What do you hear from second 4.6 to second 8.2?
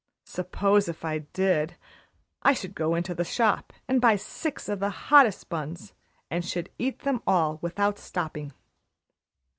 of the hottest buns, and should eat them all without